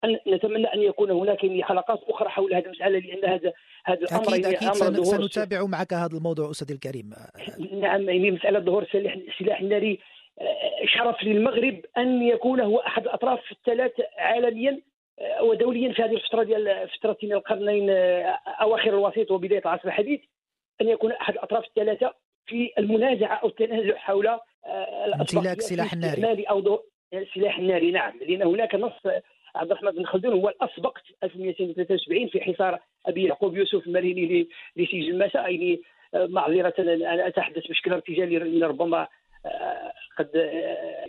ونتمنى 0.03 0.67
أن 0.73 0.81
يكون 0.81 1.11
هناك 1.11 1.39
حلقات 1.61 1.99
أخرى 2.09 2.29
حول 2.29 2.53
هذه 2.53 2.65
المسألة 2.65 2.99
لأن 2.99 3.25
هذا 3.29 3.53
هذا 3.85 3.99
الامر 3.99 4.29
أكيد 4.29 4.43
يعني 4.43 4.55
أكيد 4.55 4.83
أمر 4.83 5.03
سنتابع 5.03 5.65
معك 5.65 5.93
هذا 5.93 6.17
الموضوع 6.17 6.51
أستاذ 6.51 6.71
الكريم. 6.71 7.13
نعم 7.71 8.09
يعني 8.09 8.31
مسألة 8.31 8.59
ظهور 8.59 8.83
السلاح 8.83 9.59
الناري 9.61 9.99
شرف 10.85 11.23
للمغرب 11.23 11.81
أن 11.97 12.21
يكون 12.21 12.59
هو 12.59 12.77
أحد 12.79 13.03
الأطراف 13.03 13.39
الثلاث 13.51 13.91
عالميا 14.17 14.81
آه، 15.19 15.43
ودوليا 15.43 15.93
في 15.93 16.01
هذه 16.01 16.13
الفترة 16.13 16.43
ديال 16.43 16.89
فترة 16.89 17.17
القرنين 17.23 17.89
آه، 17.89 18.39
أواخر 18.61 18.89
الوسيط 18.89 19.31
وبداية 19.31 19.59
العصر 19.59 19.87
الحديث 19.87 20.19
أن 20.81 20.87
يكون 20.87 21.11
أحد 21.11 21.33
الأطراف 21.33 21.65
الثلاثة 21.65 22.13
في 22.45 22.71
المنازعة 22.77 23.35
أو 23.35 23.47
التنازع 23.47 23.97
حول 23.97 24.27
آه، 24.27 24.39
امتلاك 25.15 25.61
سلاح 25.61 25.93
الناري 25.93 26.43
أو 26.43 26.83
السلاح 27.13 27.57
الناري 27.57 27.91
نعم 27.91 28.13
لأن 28.27 28.41
هناك 28.41 28.75
نص 28.75 29.01
عبد 29.57 29.71
الرحمن 29.71 29.91
بن 29.91 30.05
خلدون 30.05 30.33
هو 30.33 30.49
الأسبق 30.49 30.97
1273 31.23 32.27
في 32.27 32.41
حصار 32.41 32.79
أبي 33.05 33.23
يعقوب 33.23 33.57
يوسف 33.57 33.87
المريني 33.87 34.47
لسجن 34.75 35.17
مساء 35.17 35.51
يعني 35.51 35.81
معذره 36.13 36.73
أنا 36.79 37.27
أتحدث 37.27 37.67
بشكل 37.67 37.93
ارتجالي 37.93 38.37
ربما 38.67 39.07
قد 40.17 40.29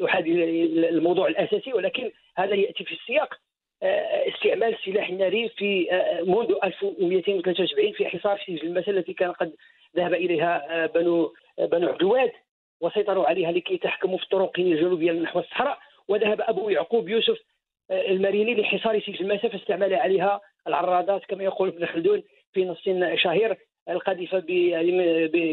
يحادي 0.01 0.65
الموضوع 0.89 1.29
الأساسي. 1.29 1.73
ولكن 1.73 2.11
هذا 2.37 2.55
يأتي 2.55 2.85
في 2.85 2.93
السياق 2.93 3.35
آه، 3.83 4.29
استعمال 4.29 4.75
السلاح 4.75 5.09
الناري 5.09 5.49
في 5.49 5.93
آه، 5.93 6.23
منذ 6.23 6.55
1273 6.65 7.93
في 7.93 8.07
حصار 8.07 8.41
سجن 8.47 8.67
المسا 8.67 8.91
التي 8.91 9.13
كان 9.13 9.33
قد 9.33 9.53
ذهب 9.97 10.15
إليها 10.15 10.85
آه، 10.85 10.87
بنو 10.87 11.35
بنو 11.59 11.89
عدواد 11.89 12.33
وسيطروا 12.81 13.27
عليها 13.27 13.53
لكي 13.53 13.75
يتحكموا 13.75 14.19
في 14.19 14.25
الطرق 14.25 14.59
الجنوبية 14.59 15.13
نحو 15.13 15.39
الصحراء. 15.39 15.79
وذهب 16.09 16.41
أبو 16.41 16.69
يعقوب 16.69 17.09
يوسف 17.09 17.39
المريني 17.91 18.55
لحصار 18.55 19.01
سجلماسة 19.01 19.49
فاستعمل 19.49 19.95
عليها 19.95 20.41
العرادات 20.67 21.25
كما 21.29 21.45
يقول 21.45 21.69
ابن 21.69 21.87
خلدون 21.87 22.23
في 22.53 22.65
نص 22.65 22.79
شهير 23.15 23.57
القاذفه 23.89 24.39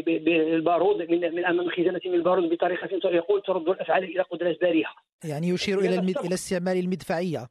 بالبارود 0.06 1.10
من 1.10 1.34
من 1.34 1.44
أمام 1.44 1.70
خزانة 1.70 2.00
من 2.06 2.14
البارود 2.14 2.50
بطريقة 2.50 2.88
يقول 3.04 3.42
ترد 3.42 3.68
الأفعال 3.68 4.04
إلى 4.04 4.22
قدرة 4.22 4.60
باريها. 4.60 4.94
يعني 5.24 5.48
يشير 5.48 5.78
إلى 5.78 5.94
المد... 5.94 6.18
إلى 6.18 6.34
استعمال 6.34 6.78
المدفعية. 6.78 7.48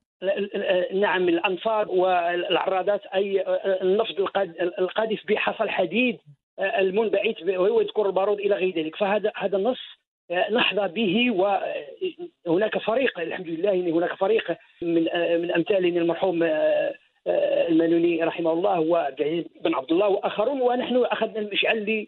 نعم 0.94 1.30
الانفاط 1.30 1.90
والعرادات 1.90 3.02
أي 3.06 3.44
النفط 3.82 4.20
القاذف 4.80 5.20
بحصى 5.28 5.64
الحديد 5.64 6.18
المنبعث 6.60 7.36
وهو 7.42 7.82
يذكر 7.82 8.06
البارود 8.06 8.40
إلى 8.40 8.56
غير 8.56 8.76
ذلك 8.76 8.96
فهذا 8.96 9.32
هذا 9.36 9.58
النص 9.58 9.80
نحظى 10.32 10.88
به 10.88 11.32
وهناك 12.46 12.78
فريق 12.78 13.20
الحمد 13.20 13.48
لله 13.48 13.72
هناك 13.72 14.14
فريق 14.14 14.58
من 14.82 15.04
من 15.42 15.52
أمثال 15.52 15.86
المرحوم 15.86 16.44
المنوني 17.28 18.24
رحمه 18.24 18.52
الله 18.54 18.80
وعبد 18.80 19.22
العزيز 19.22 19.46
بن 19.64 19.76
عبد 19.76 19.92
الله 19.92 20.08
وآخرون 20.08 20.62
ونحن 20.62 20.96
أخذنا 20.96 21.40
المشعل 21.40 22.06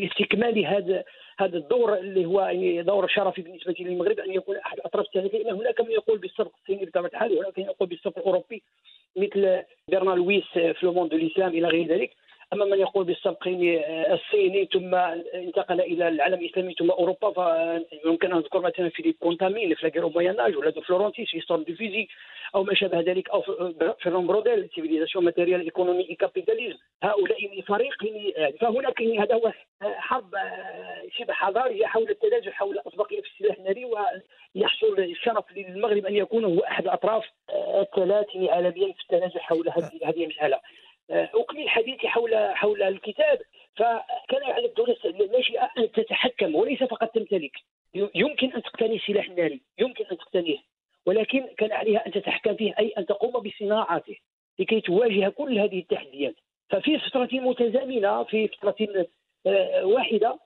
لاستكمال 0.00 0.66
هذا 0.66 1.04
هذا 1.38 1.56
الدور 1.56 1.94
اللي 1.94 2.24
هو 2.24 2.40
يعني 2.40 2.82
دور 2.82 3.08
شرفي 3.08 3.42
بالنسبة 3.42 3.74
للمغرب 3.80 4.20
أن 4.20 4.32
يكون 4.32 4.56
أحد 4.56 4.78
الاطراف 4.78 5.06
الثلاثه 5.06 5.38
لأن 5.38 5.54
هناك 5.54 5.80
من 5.80 5.90
يقول 5.90 6.18
بالسبق 6.18 6.52
الصيني 6.62 6.84
بطبيعه 6.84 7.10
الحال 7.10 7.32
وهناك 7.32 7.58
من 7.58 7.64
يقول 7.64 7.88
بالسبق 7.88 8.18
الاوروبي 8.18 8.62
مثل 9.16 9.62
برنار 9.90 10.14
لويس 10.14 10.44
في 10.52 10.74
دو 10.82 11.04
الاسلام 11.04 11.48
إلى 11.48 11.68
غير 11.68 11.86
ذلك. 11.86 12.10
أما 12.52 12.64
من 12.64 12.78
يقول 12.78 13.04
بالسبق 13.04 13.48
الصيني 14.12 14.68
ثم 14.72 14.94
انتقل 15.34 15.80
إلى 15.80 16.08
العالم 16.08 16.40
الإسلامي 16.40 16.74
ثم 16.74 16.90
أوروبا 16.90 17.84
فيمكن 18.02 18.32
أن 18.32 18.38
نذكر 18.38 18.60
مثلا 18.60 18.88
فيليب 18.88 19.14
كونتامين 19.20 19.74
في 19.74 19.90
مويناج 20.14 20.56
ولا 20.56 20.70
دو 20.70 20.80
فلورنتيس 20.80 21.30
في 21.30 21.40
ستورم 21.40 21.62
دو 21.62 21.74
فيزيك 21.74 22.08
أو 22.54 22.62
ما 22.62 22.74
شابه 22.74 23.00
ذلك 23.00 23.30
أو 23.30 23.42
فيرون 23.98 24.26
بروديل 24.26 24.68
سيفيليزاسيون 24.74 25.24
ماتيريال 25.24 25.60
ايكونومي 25.60 26.10
اي 26.10 26.14
كابيتاليزم 26.14 26.78
هؤلاء 27.02 27.60
فريق 27.60 28.04
يعني 28.04 28.52
فهناك 28.60 29.02
هذا 29.02 29.34
هو 29.34 29.52
حرب 29.82 30.34
شبه 31.18 31.32
حضارية 31.32 31.86
حول 31.86 32.10
التنازل 32.10 32.52
حول 32.52 32.78
الاسبقيه 32.78 33.20
في 33.20 33.28
السلاح 33.28 33.56
الناري 33.58 33.84
ويحصل 33.84 34.98
الشرف 34.98 35.44
للمغرب 35.56 36.06
أن 36.06 36.16
يكون 36.16 36.44
هو 36.44 36.58
أحد 36.58 36.84
الأطراف 36.84 37.24
الثلاث 37.80 38.26
عالميا 38.36 38.92
في 38.92 39.02
التنازل 39.02 39.40
حول 39.40 39.68
هذه 40.04 40.24
المسألة. 40.24 40.60
اكمل 41.10 41.68
حديثي 41.68 42.08
حول 42.08 42.36
حول 42.54 42.82
الكتاب. 42.82 43.38
فكان 43.76 44.42
على 44.42 44.66
الدولة 44.66 44.96
الناشئه 45.04 45.70
ان 45.78 45.92
تتحكم 45.92 46.54
وليس 46.54 46.82
فقط 46.82 47.14
تمتلك. 47.14 47.52
يمكن 47.94 48.52
أن 48.52 48.62
تقتني 48.62 48.96
السلاح 48.96 49.26
الناري 49.28 49.60
يمكن 49.78 50.04
أن 50.12 50.16
تقتنيه 50.16 50.58
ولكن 51.06 51.46
كان 51.58 51.72
عليها 51.72 52.06
أن 52.06 52.12
تتحكم 52.12 52.54
فيه 52.54 52.74
أي 52.78 52.92
أن 52.98 53.06
تقوم 53.06 53.32
بصناعته 53.32 54.16
لكي 54.58 54.80
تواجه 54.80 55.28
كل 55.28 55.58
هذه 55.58 55.78
التحديات. 55.78 56.34
ففي 56.70 56.98
فترة 56.98 57.28
متزامنة 57.32 58.24
في 58.24 58.48
فترة 58.48 59.06
آه، 59.46 59.84
واحدة 59.84 60.38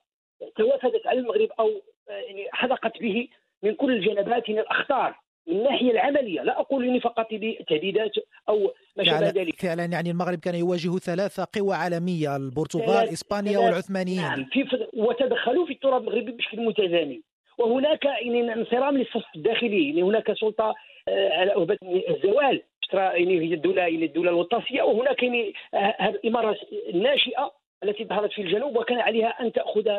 توافدت 0.55 1.07
على 1.07 1.19
المغرب 1.19 1.49
أو 1.59 1.81
آه، 2.09 2.11
يعني 2.11 2.47
حدقت 2.51 3.01
به 3.01 3.27
من 3.63 3.75
كل 3.75 3.91
الجنبات 3.91 4.49
الأخطار. 4.49 5.09
من 5.09 5.15
الناحية 5.47 5.91
العملية 5.91 6.41
لا 6.41 6.59
أقول 6.59 6.85
اني 6.85 6.99
فقط 6.99 7.27
بتهديدات 7.31 8.11
أو 8.49 8.73
ما 8.97 9.03
شابه 9.03 9.29
ذلك. 9.29 9.61
فعلا 9.61 9.85
يعني 9.85 10.11
المغرب 10.11 10.39
كان 10.39 10.55
يواجه 10.55 10.97
ثلاث 10.97 11.39
قوى 11.39 11.75
عالمية 11.75 12.35
البرتغال 12.35 13.09
إسبانيا 13.09 13.59
والعثمانيين. 13.59 14.21
نعم 14.21 14.45
في 14.45 14.87
وتدخلوا 14.93 15.65
في 15.65 15.73
التراب 15.73 16.01
المغربي 16.01 16.31
بشكل 16.31 16.65
متزامن. 16.65 17.19
وهناك 17.57 18.05
يعني 18.05 18.53
انصرام 18.53 18.97
للصف 18.97 19.25
الداخلي 19.35 19.87
يعني 19.87 20.03
هناك 20.03 20.33
سلطة 20.33 20.75
آه، 21.07 21.29
على 21.29 21.77
الزوال 22.09 22.61
يعني 22.93 23.39
هي 23.39 23.53
الدولة 23.53 23.87
إلى 23.87 24.05
الدولة 24.05 24.29
الوطاسيه 24.29 24.81
وهناك 24.81 25.23
يعني 25.23 25.53
هذه 25.73 26.09
الإمارة 26.09 26.57
الناشئة 26.93 27.51
التي 27.83 28.05
ظهرت 28.05 28.31
في 28.31 28.41
الجنوب 28.41 28.77
وكان 28.77 28.99
عليها 28.99 29.27
أن 29.27 29.51
تأخذ 29.51 29.89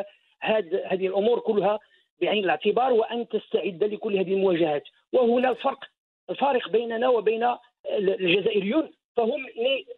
هذه 0.41 1.07
الأمور 1.07 1.39
كلها 1.39 1.79
بعين 2.21 2.43
الاعتبار 2.43 2.93
وأن 2.93 3.27
تستعد 3.27 3.83
لكل 3.83 4.17
هذه 4.17 4.33
المواجهات. 4.33 4.83
وهنا 5.13 5.49
الفرق 5.49 5.83
الفارق 6.29 6.69
بيننا 6.69 7.09
وبين 7.09 7.55
الجزائريون. 7.89 8.91
فهم 9.15 9.45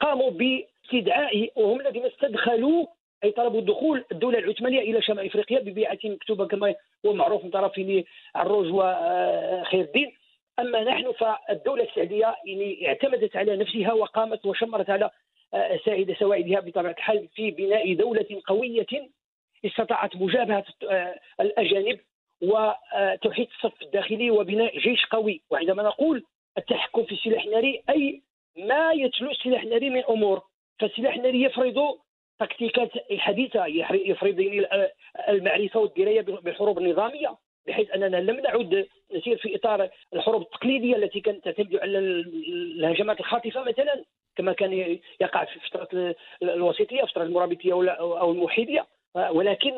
قاموا 0.02 0.30
باستدعاء 0.30 1.52
وهم 1.56 1.82
الذين 1.82 2.06
استدخلوا 2.06 2.86
أي 3.24 3.32
طلبوا 3.32 3.62
دخول 3.62 4.06
الدولة 4.12 4.40
العثمانية 4.40 4.80
إلى 4.80 5.02
شمال 5.02 5.26
إفريقيا 5.26 5.60
ببيعة 5.60 5.98
مكتوبة 6.04 6.48
كما 6.48 6.76
هو 7.06 7.14
معروف 7.14 7.44
من 7.44 7.50
طرفين 7.50 8.04
عروج 8.36 8.68
وخير 8.74 9.82
الدين. 9.82 10.12
أما 10.60 10.84
نحن 10.84 11.12
فالدولة 11.12 11.84
السعودية 11.84 12.36
يعني 12.46 12.88
اعتمدت 12.88 13.36
على 13.36 13.58
نفسها 13.58 13.94
وقامت 13.94 14.46
وشمرت 14.46 14.90
على 14.90 15.10
سائد 15.86 16.14
سواعدها 16.14 16.60
بطبيعة 16.60 16.92
الحال 16.92 17.28
في 17.36 17.52
بناء 17.52 17.94
دولة 17.94 18.42
قوية 18.46 18.86
استطاعت 19.66 20.16
مجابهة 20.16 20.66
الأجانب 21.40 22.00
وتوحيد 22.42 23.48
الصف 23.48 23.82
الداخلي 23.82 24.32
وبناء 24.32 24.80
جيش 24.80 25.06
قوي. 25.06 25.42
وعندما 25.50 25.84
نقول 25.84 26.24
التحكم 26.58 27.04
في 27.04 27.12
السلاح 27.12 27.44
الناري 27.44 27.84
أي 27.90 28.22
ما 28.58 28.92
يتلو 28.92 29.32
السلاح 29.32 29.64
الناري 29.64 29.90
من 29.90 30.04
أمور 30.10 30.42
فالسلاح 30.80 31.16
الناري 31.16 31.42
يفرض 31.42 31.98
تكتيكات 32.40 32.90
حديثة 33.18 33.66
يفرض 33.92 34.40
المعرفة 35.30 35.80
والدراية 35.80 36.22
بالحروب 36.22 36.78
النظامية 36.78 37.36
بحيث 37.68 37.92
أننا 37.92 38.18
لم 38.18 38.40
نعد 38.40 38.88
نسير 39.16 39.38
في 39.38 39.56
إطار 39.56 39.90
الحروب 40.14 40.42
التقليدية 40.42 40.96
التي 40.96 41.20
كانت 41.22 41.46
تعتمد 41.46 41.76
على 41.76 41.98
الهجمات 42.00 43.20
الخاطفة 43.20 43.62
مثلا 43.64 44.04
كما 44.36 44.54
كان 44.54 44.74
يقع 45.22 45.46
في 45.46 45.60
فترة 45.60 46.16
الوسيطية 46.44 47.04
فترة 47.04 47.24
المرابطية 47.24 47.74
أو 47.74 48.32
الموحديه 48.32 48.86
ولكن 49.16 49.72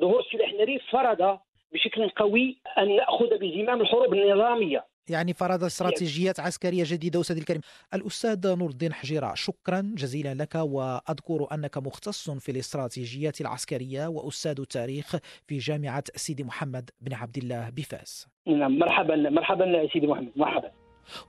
ظهور 0.00 0.20
السلاح 0.20 0.50
الناري 0.50 0.78
فرض 0.78 1.38
بشكل 1.72 2.08
قوي 2.08 2.58
أن 2.78 2.96
نأخذ 2.96 3.38
بزمام 3.40 3.80
الحروب 3.80 4.14
النظامية. 4.14 4.86
يعني 5.10 5.34
فرض 5.34 5.64
استراتيجيات 5.64 6.40
عسكرية 6.40 6.84
جديدة 6.86 7.20
أستاذ 7.20 7.36
الكريم. 7.36 7.60
الأستاذ 7.94 8.56
نور 8.56 8.70
الدين 8.70 8.92
حجيرة 8.92 9.34
شكرا 9.34 9.94
جزيلا 9.94 10.34
لك 10.34 10.54
وأذكر 10.54 11.46
أنك 11.52 11.78
مختص 11.78 12.30
في 12.30 12.52
الاستراتيجيات 12.52 13.40
العسكرية 13.40 14.06
وأستاذ 14.06 14.60
التاريخ 14.60 15.16
في 15.46 15.58
جامعة 15.58 16.04
سيدي 16.14 16.44
محمد 16.44 16.90
بن 17.00 17.14
عبد 17.14 17.36
الله 17.38 17.70
بفاس. 17.70 18.28
نعم 18.46 18.78
مرحبا 18.78 19.16
مرحبا 19.16 19.88
سيدي 19.92 20.06
محمد 20.06 20.32
مرحبا. 20.36 20.70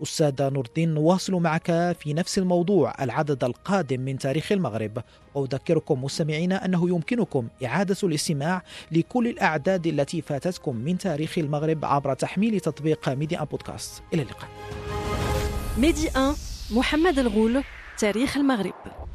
أستاذ 0.03 0.49
نور 0.49 0.65
الدين 0.65 0.93
نواصل 0.93 1.33
معك 1.33 1.95
في 1.99 2.13
نفس 2.13 2.37
الموضوع 2.37 2.93
العدد 3.01 3.43
القادم 3.43 3.99
من 3.99 4.17
تاريخ 4.17 4.51
المغرب. 4.51 5.03
وأذكركم 5.35 6.03
مستمعينا 6.03 6.65
أنه 6.65 6.89
يمكنكم 6.89 7.47
إعادة 7.65 7.95
الاستماع 8.03 8.61
لكل 8.91 9.27
الأعداد 9.27 9.87
التي 9.87 10.21
فاتتكم 10.21 10.75
من 10.75 10.97
تاريخ 10.97 11.37
المغرب 11.37 11.85
عبر 11.85 12.13
تحميل 12.13 12.59
تطبيق 12.59 13.09
ميدي 13.09 13.39
1 13.39 13.45
بودكاست. 13.45 14.03
إلى 14.13 14.21
اللقاء. 14.21 14.49
ميدي 15.77 16.07
1 16.07 16.35
محمد 16.71 17.19
الغول 17.19 17.63
تاريخ 17.97 18.37
المغرب. 18.37 19.06